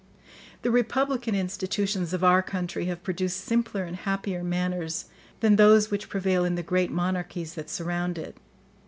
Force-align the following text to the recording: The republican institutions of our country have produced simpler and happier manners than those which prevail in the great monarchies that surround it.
The 0.63 0.71
republican 0.71 1.35
institutions 1.35 2.11
of 2.11 2.23
our 2.23 2.41
country 2.41 2.85
have 2.85 3.03
produced 3.03 3.41
simpler 3.45 3.83
and 3.83 3.95
happier 3.97 4.43
manners 4.43 5.05
than 5.41 5.57
those 5.57 5.91
which 5.91 6.09
prevail 6.09 6.43
in 6.43 6.55
the 6.55 6.63
great 6.63 6.89
monarchies 6.89 7.53
that 7.53 7.69
surround 7.69 8.17
it. 8.17 8.35